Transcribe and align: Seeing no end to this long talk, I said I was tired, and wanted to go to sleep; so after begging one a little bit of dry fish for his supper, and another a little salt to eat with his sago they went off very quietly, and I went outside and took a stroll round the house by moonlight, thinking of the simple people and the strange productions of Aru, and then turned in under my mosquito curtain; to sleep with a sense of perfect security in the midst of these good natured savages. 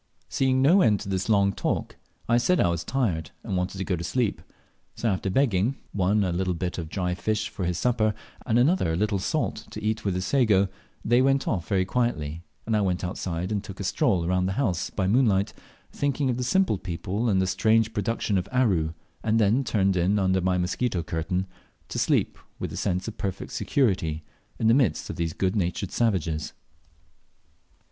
Seeing 0.29 0.63
no 0.63 0.81
end 0.81 0.99
to 1.01 1.09
this 1.09 1.29
long 1.29 1.53
talk, 1.53 1.95
I 2.27 2.39
said 2.39 2.59
I 2.59 2.69
was 2.69 2.83
tired, 2.83 3.29
and 3.43 3.55
wanted 3.55 3.77
to 3.77 3.83
go 3.83 3.95
to 3.95 4.03
sleep; 4.03 4.41
so 4.95 5.07
after 5.07 5.29
begging 5.29 5.75
one 5.93 6.23
a 6.23 6.31
little 6.31 6.55
bit 6.55 6.79
of 6.79 6.89
dry 6.89 7.13
fish 7.13 7.49
for 7.49 7.65
his 7.65 7.77
supper, 7.77 8.15
and 8.43 8.57
another 8.57 8.93
a 8.93 8.95
little 8.95 9.19
salt 9.19 9.67
to 9.69 9.83
eat 9.83 10.03
with 10.03 10.15
his 10.15 10.25
sago 10.25 10.69
they 11.05 11.21
went 11.21 11.47
off 11.47 11.67
very 11.67 11.85
quietly, 11.85 12.41
and 12.65 12.75
I 12.75 12.81
went 12.81 13.03
outside 13.03 13.51
and 13.51 13.63
took 13.63 13.79
a 13.79 13.83
stroll 13.83 14.25
round 14.25 14.47
the 14.47 14.53
house 14.57 14.89
by 14.89 15.05
moonlight, 15.05 15.53
thinking 15.91 16.31
of 16.31 16.37
the 16.37 16.43
simple 16.43 16.79
people 16.79 17.29
and 17.29 17.39
the 17.39 17.45
strange 17.45 17.93
productions 17.93 18.39
of 18.39 18.49
Aru, 18.51 18.93
and 19.23 19.37
then 19.37 19.63
turned 19.63 19.95
in 19.95 20.17
under 20.17 20.41
my 20.41 20.57
mosquito 20.57 21.03
curtain; 21.03 21.45
to 21.89 21.99
sleep 21.99 22.39
with 22.57 22.73
a 22.73 22.75
sense 22.75 23.07
of 23.07 23.19
perfect 23.19 23.51
security 23.51 24.23
in 24.57 24.65
the 24.65 24.73
midst 24.73 25.11
of 25.11 25.15
these 25.17 25.33
good 25.33 25.55
natured 25.55 25.91
savages. 25.91 26.53